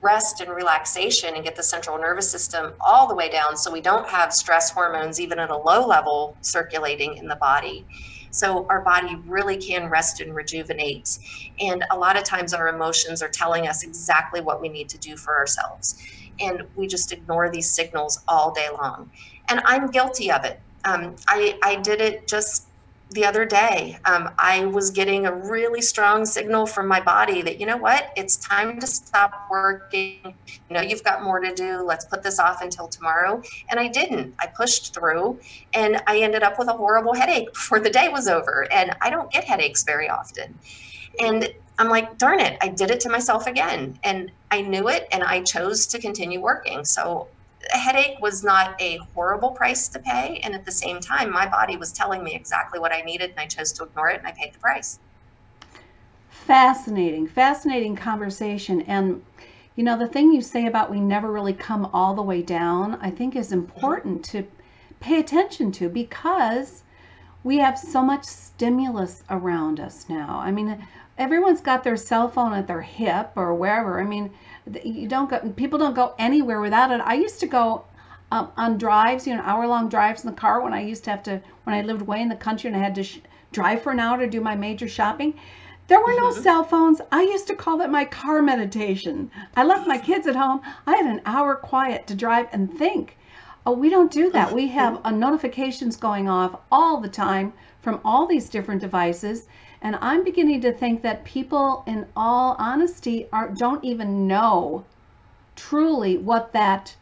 [0.00, 3.80] rest and relaxation and get the central nervous system all the way down so we
[3.80, 7.84] don't have stress hormones even at a low level circulating in the body.
[8.30, 11.18] So our body really can rest and rejuvenate.
[11.60, 14.98] And a lot of times our emotions are telling us exactly what we need to
[14.98, 15.96] do for ourselves.
[16.40, 19.10] and we just ignore these signals all day long.
[19.48, 20.60] And I'm guilty of it.
[20.84, 22.68] Um, I, I did it just
[23.10, 23.98] the other day.
[24.04, 28.12] Um, I was getting a really strong signal from my body that, you know what,
[28.16, 30.20] it's time to stop working.
[30.24, 31.82] You know, you've got more to do.
[31.82, 33.42] Let's put this off until tomorrow.
[33.70, 34.34] And I didn't.
[34.38, 35.40] I pushed through
[35.72, 38.66] and I ended up with a horrible headache before the day was over.
[38.70, 40.58] And I don't get headaches very often.
[41.20, 43.98] And I'm like, darn it, I did it to myself again.
[44.04, 46.84] And I knew it and I chose to continue working.
[46.84, 47.28] So
[47.72, 50.40] a headache was not a horrible price to pay.
[50.44, 53.40] And at the same time, my body was telling me exactly what I needed, and
[53.40, 54.98] I chose to ignore it and I paid the price.
[56.28, 58.82] Fascinating, fascinating conversation.
[58.82, 59.22] And,
[59.76, 62.98] you know, the thing you say about we never really come all the way down,
[63.02, 64.46] I think is important to
[65.00, 66.82] pay attention to because
[67.44, 70.40] we have so much stimulus around us now.
[70.42, 74.00] I mean, everyone's got their cell phone at their hip or wherever.
[74.00, 74.30] I mean,
[74.84, 77.00] you don't go people don't go anywhere without it.
[77.00, 77.84] I used to go
[78.30, 81.10] um, on drives you know hour long drives in the car when i used to
[81.10, 83.20] have to when i lived way in the country and i had to sh-
[83.52, 85.34] drive for an hour to do my major shopping.
[85.86, 86.42] There were no mm-hmm.
[86.42, 87.00] cell phones.
[87.10, 89.30] I used to call that my car meditation.
[89.56, 90.60] I left my kids at home.
[90.86, 93.16] I had an hour quiet to drive and think.
[93.64, 94.52] Oh we don't do that.
[94.52, 99.46] We have uh, notifications going off all the time from all these different devices
[99.80, 104.84] and I'm beginning to think that people, in all honesty, are don't even know
[105.54, 106.96] truly what that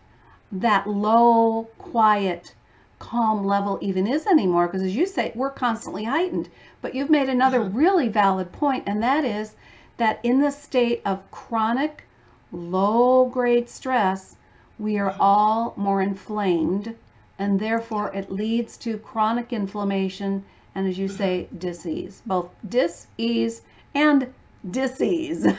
[0.52, 2.54] that low, quiet,
[2.98, 4.66] calm level even is anymore.
[4.66, 6.48] Because as you say, we're constantly heightened.
[6.80, 7.76] But you've made another mm-hmm.
[7.76, 9.56] really valid point, and that is
[9.96, 12.04] that in the state of chronic,
[12.52, 14.36] low grade stress,
[14.78, 15.20] we are mm-hmm.
[15.20, 16.94] all more inflamed,
[17.38, 20.44] and therefore it leads to chronic inflammation
[20.76, 23.62] and as you say, disease, both dis-ease
[23.94, 24.32] and
[24.70, 25.46] disease.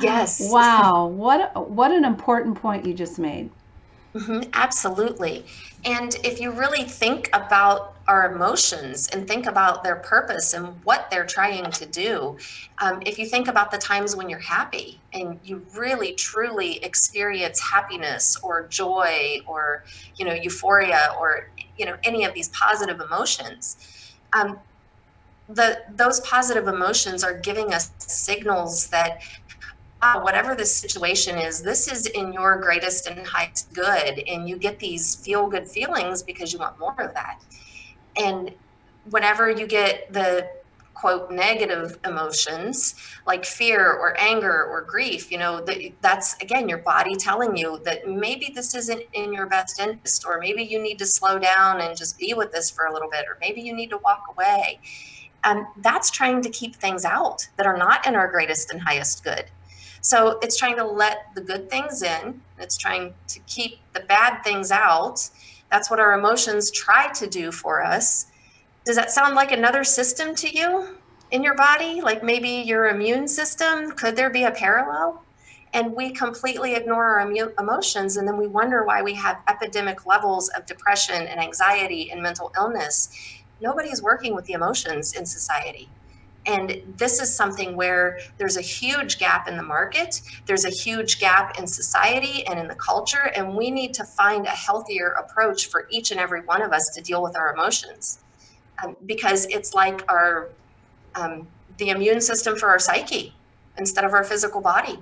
[0.00, 0.38] Yes.
[0.52, 3.50] wow, what what an important point you just made.
[4.14, 5.44] Mm-hmm, absolutely.
[5.84, 11.10] And if you really think about our emotions and think about their purpose and what
[11.10, 12.36] they're trying to do,
[12.78, 17.58] um, if you think about the times when you're happy and you really truly experience
[17.58, 19.82] happiness or joy or
[20.14, 24.58] you know euphoria or you know any of these positive emotions, um,
[25.48, 29.22] the those positive emotions are giving us signals that
[30.02, 34.56] wow, whatever the situation is, this is in your greatest and highest good, and you
[34.56, 37.42] get these feel good feelings because you want more of that.
[38.16, 38.52] And
[39.10, 40.48] whenever you get the
[40.98, 42.94] quote negative emotions
[43.26, 47.80] like fear or anger or grief you know that that's again your body telling you
[47.84, 51.80] that maybe this isn't in your best interest or maybe you need to slow down
[51.80, 54.24] and just be with this for a little bit or maybe you need to walk
[54.30, 54.80] away.
[55.44, 59.24] And that's trying to keep things out that are not in our greatest and highest
[59.24, 59.44] good.
[60.00, 62.40] So it's trying to let the good things in.
[62.58, 65.28] It's trying to keep the bad things out.
[65.70, 68.26] That's what our emotions try to do for us
[68.88, 70.96] does that sound like another system to you
[71.30, 72.00] in your body?
[72.00, 73.90] Like maybe your immune system?
[73.90, 75.22] Could there be a parallel?
[75.74, 80.48] And we completely ignore our emotions, and then we wonder why we have epidemic levels
[80.56, 83.10] of depression and anxiety and mental illness.
[83.60, 85.90] Nobody's working with the emotions in society.
[86.46, 91.20] And this is something where there's a huge gap in the market, there's a huge
[91.20, 95.66] gap in society and in the culture, and we need to find a healthier approach
[95.66, 98.20] for each and every one of us to deal with our emotions
[98.82, 100.48] um, because it's like our
[101.14, 101.46] um,
[101.78, 103.34] the immune system for our psyche
[103.78, 104.98] instead of our physical body.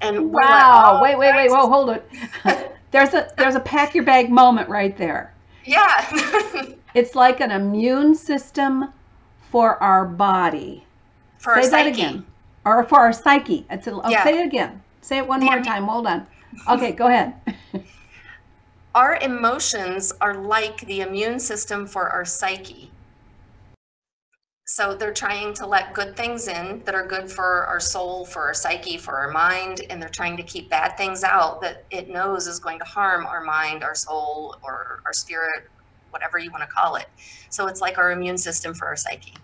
[0.00, 1.00] And wow!
[1.00, 1.50] Like, oh, wait, wait, wait!
[1.50, 2.10] Whoa, hold it.
[2.90, 5.34] there's a there's a pack your bag moment right there.
[5.64, 6.64] Yeah.
[6.94, 8.92] it's like an immune system
[9.50, 10.84] for our body.
[11.38, 12.26] For say that again.
[12.64, 13.66] Or for our psyche.
[13.70, 14.24] It's a, oh, yeah.
[14.24, 14.82] Say it again.
[15.00, 15.84] Say it one the more time.
[15.84, 16.26] Hold on.
[16.68, 17.34] Okay, go ahead.
[18.94, 22.90] our emotions are like the immune system for our psyche.
[24.66, 28.42] So they're trying to let good things in that are good for our soul, for
[28.46, 32.08] our psyche, for our mind, and they're trying to keep bad things out that it
[32.08, 35.68] knows is going to harm our mind, our soul, or our spirit,
[36.10, 37.06] whatever you want to call it.
[37.50, 39.34] So it's like our immune system for our psyche.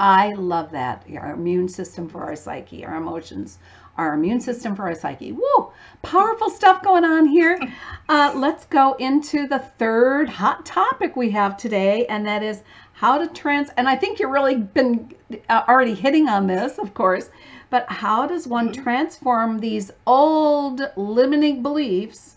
[0.00, 1.04] I love that.
[1.14, 3.58] Our immune system for our psyche, our emotions
[3.98, 5.32] our immune system for our psyche.
[5.32, 5.72] Woo!
[6.00, 7.60] Powerful stuff going on here.
[8.08, 13.16] Uh, let's go into the third hot topic we have today, and that is how
[13.16, 13.68] to trans.
[13.76, 15.14] And I think you've really been
[15.48, 17.30] uh, already hitting on this, of course.
[17.68, 18.82] But how does one mm-hmm.
[18.82, 22.36] transform these old limiting beliefs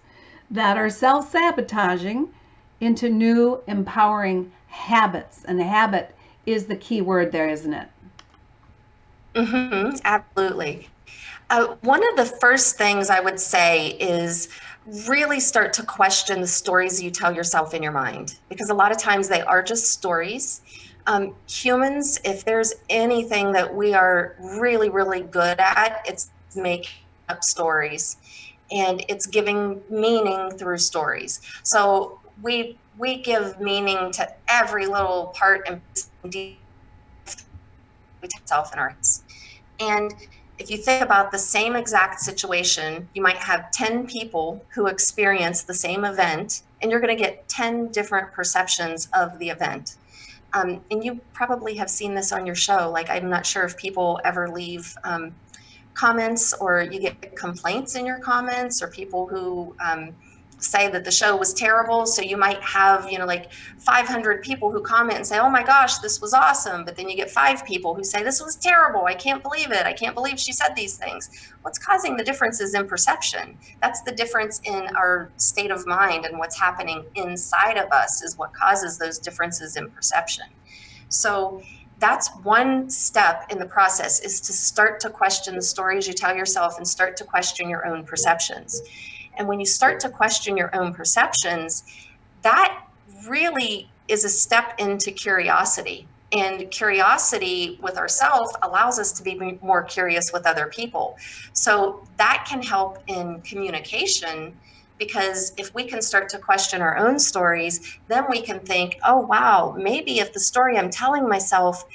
[0.52, 2.30] that are self sabotaging
[2.80, 5.44] into new empowering habits?
[5.46, 6.14] And habit
[6.46, 7.88] is the key word there, isn't it?
[9.36, 10.90] Mm-hmm, absolutely.
[11.50, 14.50] Uh, one of the first things I would say is
[15.08, 18.92] really start to question the stories you tell yourself in your mind because a lot
[18.92, 20.62] of times they are just stories.
[21.08, 26.92] Um, humans, if there's anything that we are really, really good at, it's making
[27.30, 28.18] up stories
[28.72, 31.42] and it's giving meaning through stories.
[31.64, 35.82] So we we give meaning to every little part and
[36.24, 36.58] we
[38.46, 39.24] self our heads.
[39.80, 40.14] And
[40.60, 45.64] if you think about the same exact situation, you might have 10 people who experience
[45.64, 49.98] the same event, and you're going to get 10 different perceptions of the event.
[50.54, 52.90] Um, and you probably have seen this on your show.
[52.92, 55.34] Like, I'm not sure if people ever leave um,
[55.96, 60.16] comments or you get complaints in your comments or people who um,
[60.64, 62.06] say that the show was terrible.
[62.06, 65.64] So you might have, you know, like 500 people who comment and say, oh my
[65.64, 66.86] gosh, this was awesome.
[66.86, 69.06] But then you get five people who say, this was terrible.
[69.06, 69.86] I can't believe it.
[69.86, 71.30] I can't believe she said these things.
[71.62, 73.58] What's causing the differences in perception?
[73.82, 78.38] That's the difference in our state of mind and what's happening inside of us is
[78.38, 80.46] what causes those differences in perception.
[81.10, 81.62] So
[82.00, 86.36] that's one step in the process is to start to question the stories you tell
[86.36, 88.82] yourself and start to question your own perceptions.
[89.38, 91.84] And when you start to question your own perceptions,
[92.42, 92.86] that
[93.28, 96.08] really is a step into curiosity.
[96.32, 101.18] And curiosity with ourselves allows us to be more curious with other people.
[101.54, 104.58] So that can help in communication
[104.98, 109.18] because if we can start to question our own stories, then we can think, oh,
[109.18, 111.86] wow, maybe if the story I'm telling myself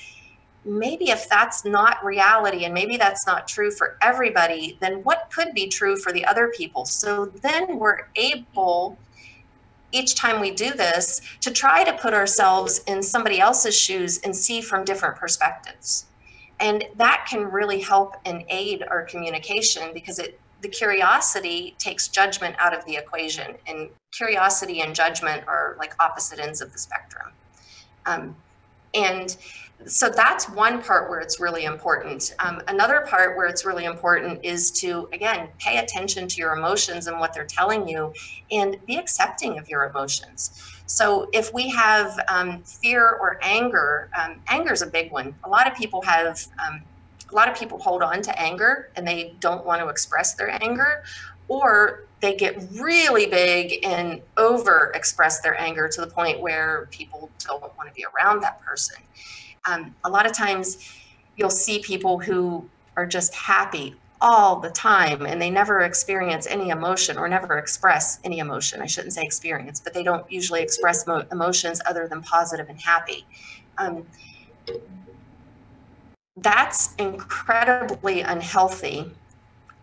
[0.68, 5.54] maybe if that's not reality and maybe that's not true for everybody, then what could
[5.54, 6.84] be true for the other people?
[6.84, 8.98] So then we're able,
[9.92, 14.34] each time we do this, to try to put ourselves in somebody else's shoes and
[14.34, 16.06] see from different perspectives.
[16.60, 22.56] And that can really help and aid our communication because it the curiosity takes judgment
[22.58, 27.30] out of the equation and curiosity and judgment are like opposite ends of the spectrum
[28.06, 28.34] um,
[28.94, 29.36] and
[29.87, 32.35] so that's one part where it's really important.
[32.41, 37.07] Um, another part where it's really important is to, again, pay attention to your emotions
[37.07, 38.12] and what they're telling you
[38.51, 40.51] and be accepting of your emotions.
[40.87, 45.35] So if we have um, fear or anger, um, anger is a big one.
[45.45, 46.83] A lot of people have, um,
[47.31, 50.51] a lot of people hold on to anger and they don't want to express their
[50.62, 51.05] anger
[51.47, 57.31] or they get really big and over express their anger to the point where people
[57.39, 58.97] don't want to be around that person
[59.68, 60.78] um, a lot of times
[61.36, 66.70] you'll see people who are just happy all the time and they never experience any
[66.70, 68.82] emotion or never express any emotion.
[68.82, 72.80] I shouldn't say experience, but they don't usually express mo- emotions other than positive and
[72.80, 73.24] happy.
[73.76, 74.06] Um,
[76.36, 79.12] that's incredibly unhealthy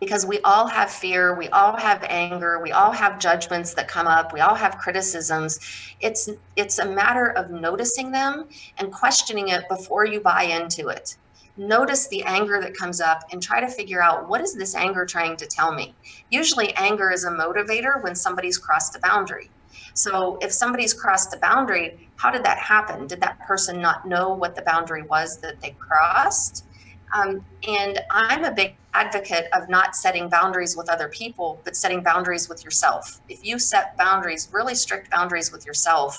[0.00, 4.06] because we all have fear, we all have anger, we all have judgments that come
[4.06, 5.58] up, we all have criticisms.
[6.00, 11.16] It's it's a matter of noticing them and questioning it before you buy into it.
[11.56, 15.06] Notice the anger that comes up and try to figure out what is this anger
[15.06, 15.94] trying to tell me?
[16.30, 19.50] Usually anger is a motivator when somebody's crossed a boundary.
[19.94, 23.06] So if somebody's crossed the boundary, how did that happen?
[23.06, 26.66] Did that person not know what the boundary was that they crossed?
[27.14, 32.02] Um, and I'm a big advocate of not setting boundaries with other people, but setting
[32.02, 33.20] boundaries with yourself.
[33.28, 36.18] If you set boundaries, really strict boundaries with yourself,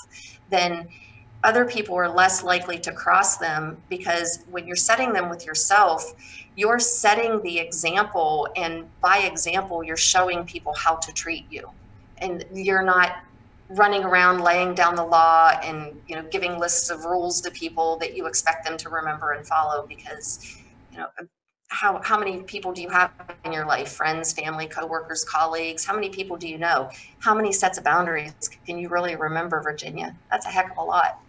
[0.50, 0.88] then
[1.44, 6.02] other people are less likely to cross them because when you're setting them with yourself,
[6.56, 8.48] you're setting the example.
[8.56, 11.70] And by example, you're showing people how to treat you.
[12.18, 13.18] And you're not
[13.70, 17.98] running around laying down the law and you know giving lists of rules to people
[17.98, 20.58] that you expect them to remember and follow because
[20.90, 21.06] you know,
[21.68, 23.12] how, how many people do you have
[23.44, 23.92] in your life?
[23.92, 25.84] Friends, family, coworkers, colleagues?
[25.84, 26.90] How many people do you know?
[27.18, 28.32] How many sets of boundaries
[28.66, 30.16] can you really remember, Virginia?
[30.30, 31.20] That's a heck of a lot.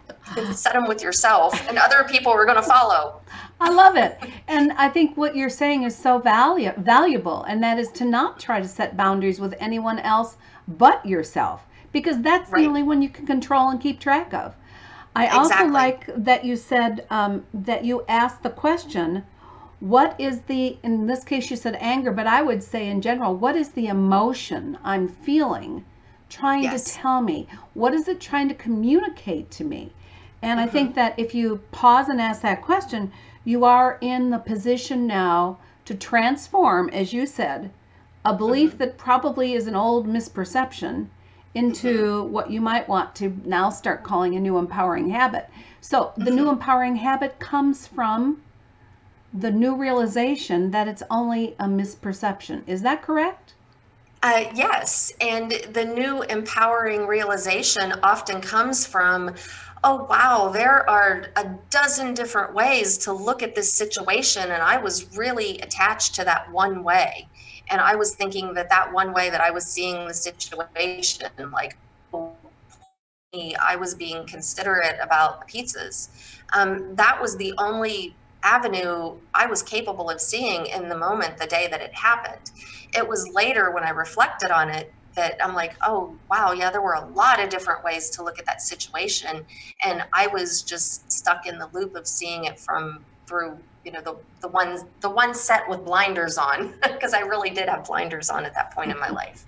[0.54, 3.22] set them with yourself, and other people are going to follow.
[3.60, 4.18] I love it.
[4.48, 8.40] And I think what you're saying is so valu- valuable, and that is to not
[8.40, 10.38] try to set boundaries with anyone else
[10.68, 12.62] but yourself, because that's right.
[12.62, 14.56] the only one you can control and keep track of.
[15.16, 15.52] I exactly.
[15.52, 19.26] also like that you said um, that you asked the question
[19.80, 23.34] what is the in this case you said anger but i would say in general
[23.36, 25.84] what is the emotion i'm feeling
[26.30, 26.84] trying yes.
[26.84, 29.92] to tell me what is it trying to communicate to me
[30.42, 30.68] and mm-hmm.
[30.68, 30.96] i think mm-hmm.
[30.96, 33.12] that if you pause and ask that question
[33.46, 37.72] you are in the position now to transform as you said
[38.26, 38.80] a belief mm-hmm.
[38.80, 41.08] that probably is an old misperception
[41.56, 42.34] into mm-hmm.
[42.34, 45.50] what you might want to now start calling a new empowering habit
[45.80, 46.50] so the new mm-hmm.
[46.50, 48.42] empowering habit comes from
[49.34, 52.68] the new realization that it's only a misperception.
[52.68, 53.54] Is that correct?
[54.24, 55.14] Uh, yes.
[55.22, 59.34] And the new empowering realization often comes from,
[59.84, 64.44] oh, wow, there are a dozen different ways to look at this situation.
[64.44, 67.30] And I was really attached to that one way.
[67.70, 71.78] And I was thinking that that one way that I was seeing the situation, like,
[73.34, 76.10] I was being considerate about pizzas.
[76.52, 81.48] Um, that was the only avenue I was capable of seeing in the moment, the
[81.48, 82.52] day that it happened.
[82.96, 86.82] It was later when I reflected on it that I'm like, oh, wow, yeah, there
[86.82, 89.46] were a lot of different ways to look at that situation.
[89.84, 94.02] And I was just stuck in the loop of seeing it from through you know
[94.02, 98.30] the the one the one set with blinders on because I really did have blinders
[98.30, 99.46] on at that point in my life.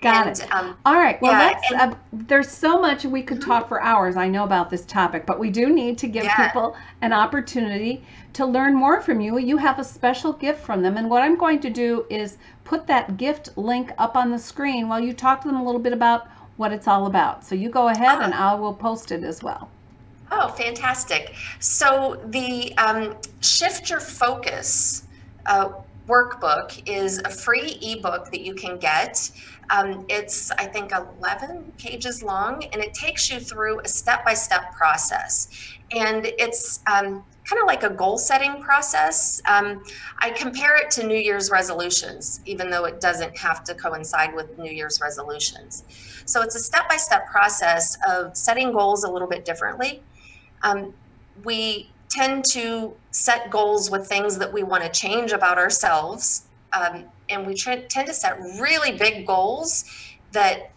[0.00, 0.52] Got and, it.
[0.52, 1.20] Um, All right.
[1.20, 4.16] Well, yeah, and, uh, there's so much we could talk for hours.
[4.16, 6.46] I know about this topic, but we do need to give yeah.
[6.46, 8.02] people an opportunity
[8.34, 9.38] to learn more from you.
[9.38, 12.86] You have a special gift from them, and what I'm going to do is put
[12.86, 15.92] that gift link up on the screen while you talk to them a little bit
[15.92, 17.44] about what it's all about.
[17.44, 18.22] So you go ahead, oh.
[18.22, 19.68] and I will post it as well.
[20.30, 21.34] Oh, fantastic!
[21.58, 25.04] So the um, shift your focus.
[25.46, 25.70] Uh,
[26.10, 29.30] workbook is a free ebook that you can get.
[29.70, 34.34] Um, it's, I think, 11 pages long, and it takes you through a step by
[34.34, 35.48] step process.
[35.92, 39.40] And it's um, kind of like a goal setting process.
[39.48, 39.82] Um,
[40.18, 44.58] I compare it to New Year's resolutions, even though it doesn't have to coincide with
[44.58, 45.84] New Year's resolutions.
[46.26, 50.02] So it's a step by step process of setting goals a little bit differently.
[50.62, 50.92] Um,
[51.44, 56.42] we tend to set goals with things that we want to change about ourselves.
[56.72, 59.84] Um, and we tend to set really big goals
[60.32, 60.70] that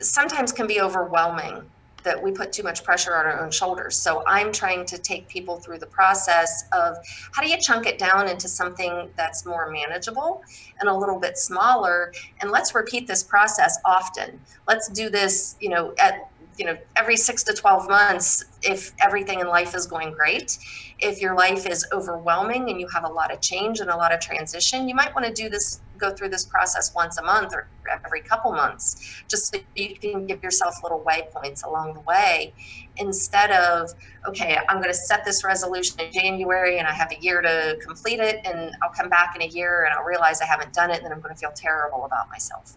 [0.00, 1.62] sometimes can be overwhelming
[2.06, 3.96] that we put too much pressure on our own shoulders.
[3.96, 6.96] So I'm trying to take people through the process of
[7.32, 10.44] how do you chunk it down into something that's more manageable
[10.78, 14.38] and a little bit smaller and let's repeat this process often.
[14.68, 19.40] Let's do this, you know, at you know every six to 12 months if everything
[19.40, 20.58] in life is going great
[20.98, 24.12] if your life is overwhelming and you have a lot of change and a lot
[24.12, 27.54] of transition you might want to do this go through this process once a month
[27.54, 27.68] or
[28.04, 32.52] every couple months just so you can give yourself little waypoints along the way
[32.96, 33.90] instead of
[34.26, 37.78] okay i'm going to set this resolution in january and i have a year to
[37.84, 40.90] complete it and i'll come back in a year and i'll realize i haven't done
[40.90, 42.76] it and then i'm going to feel terrible about myself.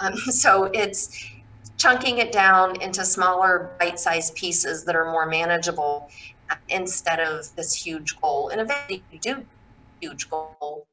[0.00, 1.29] Um, so it's
[1.80, 6.10] chunking it down into smaller bite-sized pieces that are more manageable
[6.68, 8.50] instead of this huge goal.
[8.50, 9.46] And eventually you do
[10.02, 10.86] huge goal.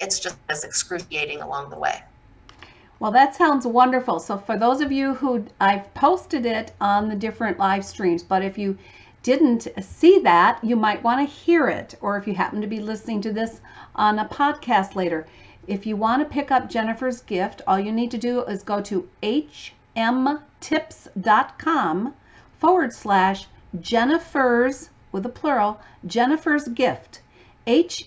[0.00, 2.02] It's just as excruciating along the way.
[2.98, 4.18] Well, that sounds wonderful.
[4.18, 8.42] So for those of you who I've posted it on the different live streams, but
[8.42, 8.76] if you
[9.22, 11.94] didn't see that, you might want to hear it.
[12.00, 13.60] Or if you happen to be listening to this
[13.94, 15.28] on a podcast later,
[15.68, 18.80] if you want to pick up Jennifer's gift, all you need to do is go
[18.80, 20.54] to H mtips.com
[22.58, 23.46] forward slash
[23.80, 27.20] Jennifer's, with a plural, Jennifer's gift.
[27.66, 28.02] hmtips.com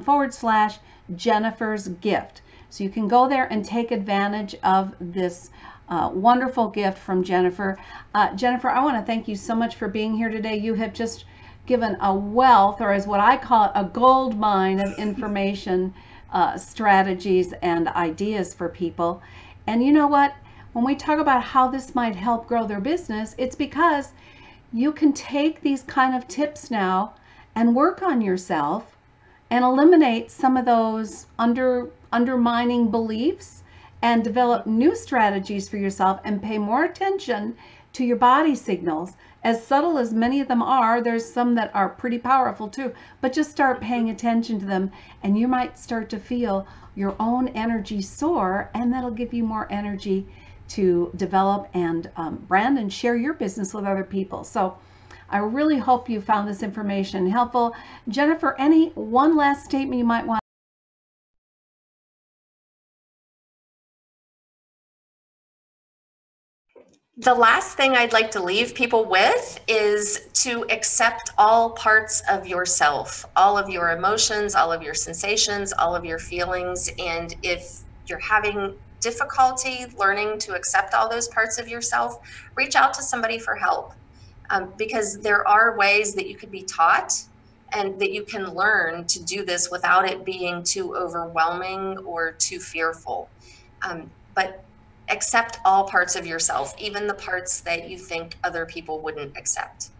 [0.00, 0.78] forward slash
[1.14, 2.42] Jennifer's gift.
[2.70, 5.50] So you can go there and take advantage of this
[5.88, 7.78] uh, wonderful gift from Jennifer.
[8.14, 10.56] Uh, Jennifer, I want to thank you so much for being here today.
[10.56, 11.26] You have just
[11.66, 15.92] given a wealth, or as what I call it, a gold mine of information,
[16.32, 19.22] uh, strategies, and ideas for people.
[19.66, 20.34] And you know what?
[20.72, 24.12] When we talk about how this might help grow their business, it's because
[24.72, 27.14] you can take these kind of tips now
[27.54, 28.96] and work on yourself
[29.50, 33.62] and eliminate some of those under undermining beliefs
[34.00, 37.54] and develop new strategies for yourself and pay more attention
[37.92, 39.12] to your body signals
[39.44, 43.32] as subtle as many of them are there's some that are pretty powerful too but
[43.32, 44.90] just start paying attention to them
[45.22, 49.66] and you might start to feel your own energy soar and that'll give you more
[49.70, 50.26] energy
[50.68, 54.76] to develop and um, brand and share your business with other people so
[55.32, 57.74] I really hope you found this information helpful.
[58.06, 60.41] Jennifer, any one last statement you might want
[67.18, 72.46] The last thing I'd like to leave people with is to accept all parts of
[72.46, 76.90] yourself, all of your emotions, all of your sensations, all of your feelings.
[76.98, 82.94] And if you're having difficulty learning to accept all those parts of yourself, reach out
[82.94, 83.92] to somebody for help
[84.48, 87.12] um, because there are ways that you could be taught
[87.74, 92.58] and that you can learn to do this without it being too overwhelming or too
[92.58, 93.28] fearful.
[93.82, 94.64] Um, but
[95.08, 99.90] accept all parts of yourself, even the parts that you think other people wouldn't accept.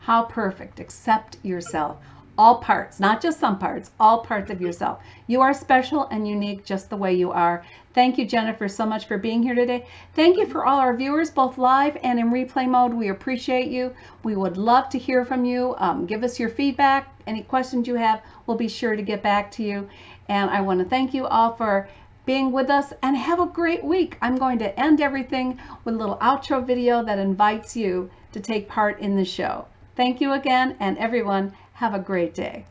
[0.00, 0.80] How perfect.
[0.80, 1.98] Accept yourself.
[2.38, 5.00] all parts, not just some parts, all parts of yourself.
[5.26, 7.64] You are special and unique just the way you are.
[7.94, 9.86] Thank you, Jennifer, so much for being here today.
[10.14, 12.92] Thank you for all our viewers, both live and in replay mode.
[12.92, 13.94] We appreciate you.
[14.22, 15.74] We would love to hear from you.
[15.78, 17.08] Um, give us your feedback.
[17.26, 19.88] Any questions you have, we'll be sure to get back to you.
[20.28, 21.88] And I want to thank you all for
[22.26, 24.18] being with us and have a great week.
[24.20, 28.68] I'm going to end everything with a little outro video that invites you to take
[28.68, 29.66] part in the show.
[29.94, 32.66] Thank you again, and everyone, have a great day.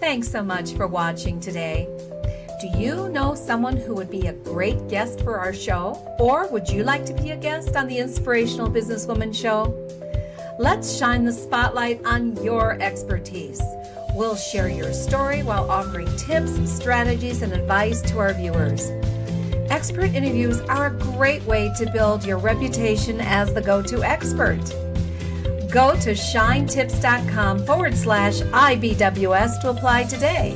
[0.00, 1.88] Thanks so much for watching today.
[2.60, 6.16] Do you know someone who would be a great guest for our show?
[6.18, 9.74] Or would you like to be a guest on the Inspirational Businesswoman Show?
[10.58, 13.60] Let's shine the spotlight on your expertise.
[14.14, 18.90] We'll share your story while offering tips, strategies, and advice to our viewers.
[19.70, 24.62] Expert interviews are a great way to build your reputation as the go to expert.
[25.68, 30.54] Go to shinetips.com forward slash IBWS to apply today.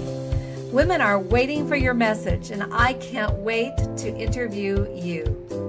[0.71, 5.68] Women are waiting for your message, and I can't wait to interview you.